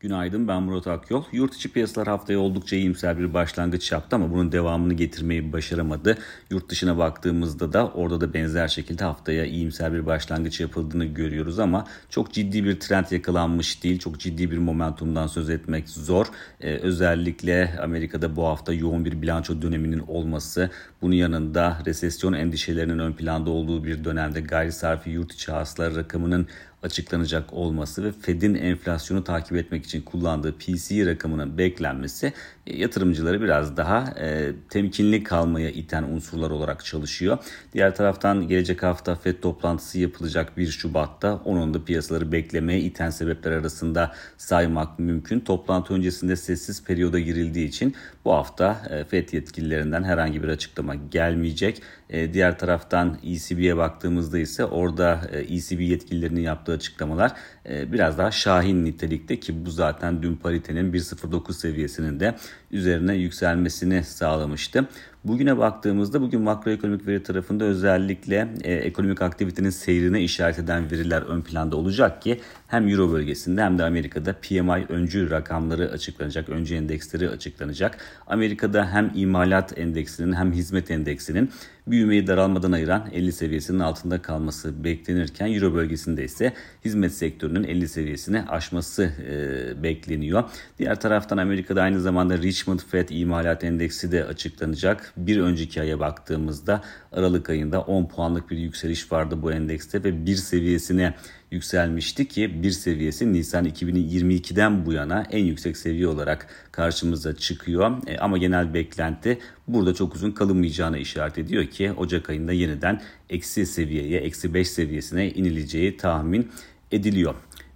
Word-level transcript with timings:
Günaydın 0.00 0.48
ben 0.48 0.62
Murat 0.62 0.86
Akyol. 0.86 1.24
Yurt 1.32 1.54
içi 1.54 1.72
piyasalar 1.72 2.08
haftaya 2.08 2.38
oldukça 2.38 2.76
iyimser 2.76 3.18
bir 3.18 3.34
başlangıç 3.34 3.92
yaptı 3.92 4.16
ama 4.16 4.30
bunun 4.30 4.52
devamını 4.52 4.94
getirmeyi 4.94 5.52
başaramadı. 5.52 6.18
Yurt 6.50 6.68
dışına 6.68 6.98
baktığımızda 6.98 7.72
da 7.72 7.88
orada 7.88 8.20
da 8.20 8.34
benzer 8.34 8.68
şekilde 8.68 9.04
haftaya 9.04 9.44
iyimser 9.44 9.92
bir 9.92 10.06
başlangıç 10.06 10.60
yapıldığını 10.60 11.04
görüyoruz 11.04 11.58
ama 11.58 11.86
çok 12.10 12.32
ciddi 12.32 12.64
bir 12.64 12.80
trend 12.80 13.04
yakalanmış 13.10 13.84
değil. 13.84 13.98
Çok 13.98 14.20
ciddi 14.20 14.50
bir 14.50 14.58
momentumdan 14.58 15.26
söz 15.26 15.50
etmek 15.50 15.88
zor. 15.88 16.26
Ee, 16.60 16.74
özellikle 16.74 17.78
Amerika'da 17.82 18.36
bu 18.36 18.46
hafta 18.46 18.72
yoğun 18.72 19.04
bir 19.04 19.22
bilanço 19.22 19.62
döneminin 19.62 19.98
olması, 19.98 20.70
bunun 21.02 21.14
yanında 21.14 21.78
resesyon 21.86 22.32
endişelerinin 22.32 22.98
ön 22.98 23.12
planda 23.12 23.50
olduğu 23.50 23.84
bir 23.84 24.04
dönemde 24.04 24.40
gayri 24.40 24.72
sarfi 24.72 25.10
yurt 25.10 25.32
içi 25.32 25.52
hasılar 25.52 25.94
rakamının 25.94 26.46
açıklanacak 26.82 27.52
olması 27.52 28.04
ve 28.04 28.12
Fed'in 28.12 28.54
enflasyonu 28.54 29.24
takip 29.24 29.56
etmek 29.56 29.84
için 29.84 30.02
kullandığı 30.02 30.58
PCE 30.58 31.06
rakamının 31.06 31.58
beklenmesi 31.58 32.32
e, 32.66 32.76
yatırımcıları 32.76 33.42
biraz 33.42 33.76
daha 33.76 34.14
e, 34.20 34.52
temkinli 34.70 35.22
kalmaya 35.22 35.70
iten 35.70 36.02
unsurlar 36.02 36.50
olarak 36.50 36.84
çalışıyor. 36.84 37.38
Diğer 37.72 37.94
taraftan 37.94 38.48
gelecek 38.48 38.82
hafta 38.82 39.14
Fed 39.14 39.40
toplantısı 39.42 39.98
yapılacak 39.98 40.56
1 40.56 40.66
Şubat'ta 40.66 41.40
onun 41.44 41.74
da 41.74 41.84
piyasaları 41.84 42.32
beklemeye 42.32 42.80
iten 42.80 43.10
sebepler 43.10 43.52
arasında 43.52 44.14
saymak 44.36 44.98
mümkün. 44.98 45.40
Toplantı 45.40 45.94
öncesinde 45.94 46.36
sessiz 46.36 46.84
periyoda 46.84 47.18
girildiği 47.18 47.68
için 47.68 47.94
bu 48.24 48.32
hafta 48.32 48.82
e, 48.90 49.04
Fed 49.04 49.32
yetkililerinden 49.32 50.04
herhangi 50.04 50.42
bir 50.42 50.48
açıklama 50.48 50.94
gelmeyecek. 50.94 51.82
E, 52.10 52.34
diğer 52.34 52.58
taraftan 52.58 53.18
ECB'ye 53.22 53.76
baktığımızda 53.76 54.38
ise 54.38 54.64
orada 54.64 55.20
e, 55.32 55.38
ECB 55.38 55.80
yetkililerinin 55.80 56.40
yaptığı 56.40 56.67
açıklamalar 56.72 57.32
e, 57.68 57.92
biraz 57.92 58.18
daha 58.18 58.30
şahin 58.30 58.84
nitelikte 58.84 59.40
ki 59.40 59.66
bu 59.66 59.70
zaten 59.70 60.22
dün 60.22 60.36
paritenin 60.36 60.92
1.09 60.92 61.52
seviyesinin 61.52 62.20
de 62.20 62.34
üzerine 62.70 63.14
yükselmesini 63.14 64.04
sağlamıştı. 64.04 64.88
Bugüne 65.24 65.58
baktığımızda 65.58 66.22
bugün 66.22 66.40
makroekonomik 66.40 67.06
veri 67.06 67.22
tarafında 67.22 67.64
özellikle 67.64 68.48
e, 68.64 68.74
ekonomik 68.74 69.22
aktivitenin 69.22 69.70
seyrine 69.70 70.22
işaret 70.22 70.58
eden 70.58 70.90
veriler 70.90 71.22
ön 71.22 71.40
planda 71.40 71.76
olacak 71.76 72.22
ki 72.22 72.40
hem 72.68 72.88
Euro 72.88 73.12
bölgesinde 73.12 73.62
hem 73.62 73.78
de 73.78 73.84
Amerika'da 73.84 74.32
PMI 74.32 74.86
öncü 74.88 75.30
rakamları 75.30 75.90
açıklanacak, 75.90 76.48
öncü 76.48 76.74
endeksleri 76.74 77.28
açıklanacak. 77.28 77.98
Amerika'da 78.26 78.92
hem 78.92 79.12
imalat 79.14 79.78
endeksinin 79.78 80.32
hem 80.32 80.52
hizmet 80.52 80.90
endeksinin 80.90 81.50
büyümeyi 81.90 82.26
daralmadan 82.26 82.72
ayıran 82.72 83.08
50 83.12 83.32
seviyesinin 83.32 83.78
altında 83.78 84.22
kalması 84.22 84.84
beklenirken 84.84 85.52
Euro 85.52 85.74
bölgesinde 85.74 86.24
ise 86.24 86.52
hizmet 86.84 87.12
sektörünün 87.12 87.64
50 87.64 87.88
seviyesini 87.88 88.42
aşması 88.42 89.02
e, 89.02 89.82
bekleniyor. 89.82 90.44
Diğer 90.78 91.00
taraftan 91.00 91.38
Amerika'da 91.38 91.82
aynı 91.82 92.00
zamanda 92.00 92.38
Richmond 92.38 92.80
Fed 92.80 93.08
imalat 93.08 93.64
endeksi 93.64 94.12
de 94.12 94.24
açıklanacak. 94.24 95.07
Bir 95.16 95.40
önceki 95.40 95.80
aya 95.80 96.00
baktığımızda 96.00 96.82
Aralık 97.12 97.50
ayında 97.50 97.80
10 97.80 98.08
puanlık 98.08 98.50
bir 98.50 98.58
yükseliş 98.58 99.12
vardı 99.12 99.42
bu 99.42 99.52
endekste 99.52 100.04
ve 100.04 100.26
bir 100.26 100.36
seviyesine 100.36 101.14
yükselmişti 101.50 102.28
ki 102.28 102.62
bir 102.62 102.70
seviyesi 102.70 103.32
Nisan 103.32 103.64
2022'den 103.66 104.86
bu 104.86 104.92
yana 104.92 105.24
en 105.30 105.44
yüksek 105.44 105.76
seviye 105.76 106.08
olarak 106.08 106.46
karşımıza 106.72 107.36
çıkıyor. 107.36 107.96
E, 108.06 108.18
ama 108.18 108.38
genel 108.38 108.74
beklenti 108.74 109.38
burada 109.68 109.94
çok 109.94 110.14
uzun 110.14 110.30
kalınmayacağına 110.30 110.98
işaret 110.98 111.38
ediyor 111.38 111.66
ki 111.66 111.92
Ocak 111.92 112.30
ayında 112.30 112.52
yeniden 112.52 113.00
eksi 113.30 113.66
seviyeye, 113.66 114.20
eksi 114.20 114.54
5 114.54 114.68
seviyesine 114.68 115.30
inileceği 115.30 115.96
tahmin 115.96 116.50
ediliyor. 116.92 117.34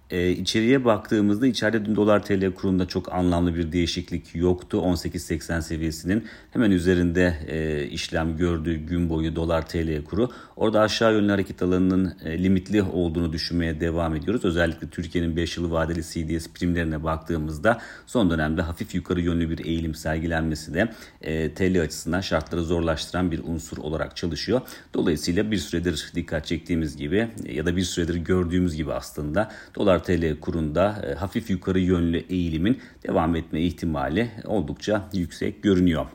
E, 0.09 0.31
içeriye 0.31 0.85
baktığımızda 0.85 1.47
içeride 1.47 1.85
dün 1.85 1.95
dolar 1.95 2.25
TL 2.25 2.53
kurunda 2.53 2.87
çok 2.87 3.13
anlamlı 3.13 3.55
bir 3.55 3.71
değişiklik 3.71 4.35
yoktu. 4.35 4.77
18.80 4.77 5.61
seviyesinin 5.61 6.27
hemen 6.51 6.71
üzerinde 6.71 7.37
e, 7.47 7.87
işlem 7.87 8.37
gördüğü 8.37 8.75
gün 8.75 9.09
boyu 9.09 9.35
dolar 9.35 9.67
TL 9.67 10.03
kuru. 10.03 10.29
Orada 10.55 10.81
aşağı 10.81 11.13
yönlü 11.13 11.31
hareket 11.31 11.61
alanının 11.61 12.15
e, 12.25 12.43
limitli 12.43 12.81
olduğunu 12.81 13.33
düşünmeye 13.33 13.79
devam 13.79 14.15
ediyoruz. 14.15 14.45
Özellikle 14.45 14.89
Türkiye'nin 14.89 15.35
5 15.35 15.57
yılı 15.57 15.71
vadeli 15.71 16.03
CDS 16.03 16.47
primlerine 16.47 17.03
baktığımızda 17.03 17.81
son 18.07 18.29
dönemde 18.29 18.61
hafif 18.61 18.95
yukarı 18.95 19.21
yönlü 19.21 19.49
bir 19.49 19.65
eğilim 19.65 19.95
sergilenmesi 19.95 20.73
de 20.73 20.93
e, 21.21 21.53
TL 21.53 21.81
açısından 21.81 22.21
şartları 22.21 22.63
zorlaştıran 22.63 23.31
bir 23.31 23.43
unsur 23.43 23.77
olarak 23.77 24.15
çalışıyor. 24.15 24.61
Dolayısıyla 24.93 25.51
bir 25.51 25.57
süredir 25.57 26.11
dikkat 26.15 26.45
çektiğimiz 26.45 26.97
gibi 26.97 27.27
ya 27.49 27.65
da 27.65 27.75
bir 27.75 27.83
süredir 27.83 28.15
gördüğümüz 28.15 28.75
gibi 28.75 28.93
aslında 28.93 29.51
dolar 29.75 30.02
TL 30.03 30.39
kurunda 30.39 31.01
e, 31.07 31.13
hafif 31.13 31.49
yukarı 31.49 31.79
yönlü 31.79 32.17
eğilimin 32.17 32.79
devam 33.07 33.35
etme 33.35 33.61
ihtimali 33.61 34.31
oldukça 34.45 35.09
yüksek 35.13 35.63
görünüyor. 35.63 36.05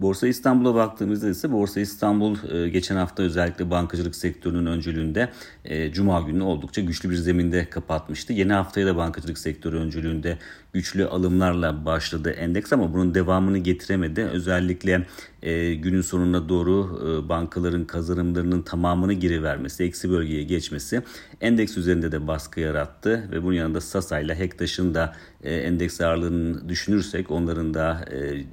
Borsa 0.00 0.26
İstanbul'a 0.26 0.74
baktığımızda 0.74 1.28
ise 1.28 1.52
Borsa 1.52 1.80
İstanbul 1.80 2.36
e, 2.52 2.68
geçen 2.68 2.96
hafta 2.96 3.22
özellikle 3.22 3.70
bankacılık 3.70 4.16
sektörünün 4.16 4.66
öncülüğünde 4.66 5.28
e, 5.64 5.92
Cuma 5.92 6.20
günü 6.20 6.42
oldukça 6.42 6.80
güçlü 6.80 7.10
bir 7.10 7.16
zeminde 7.16 7.70
kapatmıştı. 7.70 8.32
Yeni 8.32 8.52
haftaya 8.52 8.86
da 8.86 8.96
bankacılık 8.96 9.38
sektörü 9.38 9.76
öncülüğünde 9.76 10.38
güçlü 10.72 11.06
alımlarla 11.06 11.84
başladı 11.84 12.30
endeks 12.30 12.72
ama 12.72 12.94
bunun 12.94 13.14
devamını 13.14 13.58
getiremedi. 13.58 14.22
Özellikle 14.22 15.06
e, 15.42 15.74
günün 15.74 16.00
sonuna 16.00 16.48
doğru 16.48 17.00
bankaların 17.28 17.84
kazanımlarının 17.84 18.62
tamamını 18.62 19.12
geri 19.12 19.42
vermesi, 19.42 19.84
eksi 19.84 20.10
bölgeye 20.10 20.42
geçmesi 20.42 21.02
endeks 21.40 21.76
üzerinde 21.76 22.12
de 22.12 22.26
baskı 22.26 22.60
yarattı 22.60 23.28
ve 23.30 23.42
bunun 23.42 23.54
yanında 23.54 23.80
Sasa 23.80 24.20
ile 24.20 24.38
Hektaş'ın 24.38 24.94
da 24.94 25.16
endeks 25.44 26.00
ağırlığını 26.00 26.68
düşünürsek 26.68 27.30
onların 27.30 27.74
da 27.74 28.04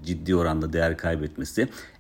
ciddi 0.06 0.36
oranda 0.36 0.74
değer 0.74 0.98
kaybetmesi 0.98 1.31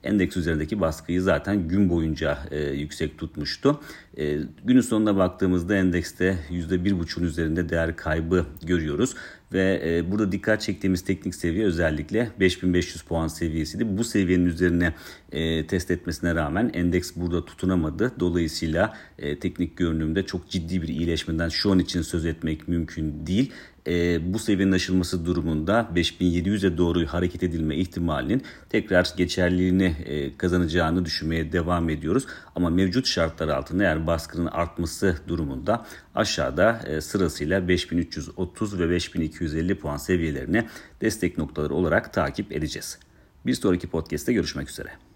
endeks 0.03 0.37
üzerindeki 0.37 0.81
baskıyı 0.81 1.21
zaten 1.21 1.67
gün 1.67 1.89
boyunca 1.89 2.37
e, 2.51 2.59
yüksek 2.59 3.17
tutmuştu. 3.17 3.79
E, 4.17 4.37
günün 4.63 4.81
sonuna 4.81 5.17
baktığımızda 5.17 5.75
endekste 5.75 6.37
%1,5'un 6.49 7.23
üzerinde 7.23 7.69
değer 7.69 7.95
kaybı 7.95 8.45
görüyoruz. 8.65 9.15
Ve 9.53 9.81
e, 9.85 10.11
burada 10.11 10.31
dikkat 10.31 10.61
çektiğimiz 10.61 11.01
teknik 11.01 11.35
seviye 11.35 11.65
özellikle 11.65 12.31
5500 12.39 13.01
puan 13.01 13.27
seviyesiydi. 13.27 13.97
Bu 13.97 14.03
seviyenin 14.03 14.45
üzerine 14.45 14.93
e, 15.31 15.67
test 15.67 15.91
etmesine 15.91 16.35
rağmen 16.35 16.71
endeks 16.73 17.11
burada 17.15 17.45
tutunamadı. 17.45 18.11
Dolayısıyla 18.19 18.97
e, 19.19 19.39
teknik 19.39 19.77
görünümde 19.77 20.25
çok 20.25 20.49
ciddi 20.49 20.81
bir 20.81 20.87
iyileşmeden 20.87 21.49
şu 21.49 21.71
an 21.71 21.79
için 21.79 22.01
söz 22.01 22.25
etmek 22.25 22.67
mümkün 22.67 23.27
değil 23.27 23.51
e, 23.87 24.19
bu 24.33 24.39
seviyenin 24.39 24.71
aşılması 24.71 25.25
durumunda 25.25 25.89
5700'e 25.95 26.77
doğru 26.77 27.05
hareket 27.05 27.43
edilme 27.43 27.75
ihtimalinin 27.75 28.43
tekrar 28.69 29.13
geçerliliğini 29.17 29.95
e, 30.05 30.37
kazanacağını 30.37 31.05
düşünmeye 31.05 31.51
devam 31.51 31.89
ediyoruz. 31.89 32.27
Ama 32.55 32.69
mevcut 32.69 33.07
şartlar 33.07 33.47
altında 33.47 33.83
eğer 33.83 34.07
baskının 34.07 34.45
artması 34.45 35.17
durumunda 35.27 35.85
aşağıda 36.15 36.81
e, 36.87 37.01
sırasıyla 37.01 37.67
5330 37.67 38.79
ve 38.79 38.89
5250 38.89 39.75
puan 39.75 39.97
seviyelerini 39.97 40.67
destek 41.01 41.37
noktaları 41.37 41.73
olarak 41.73 42.13
takip 42.13 42.51
edeceğiz. 42.51 42.99
Bir 43.45 43.53
sonraki 43.53 43.87
podcast'te 43.87 44.33
görüşmek 44.33 44.69
üzere. 44.69 45.10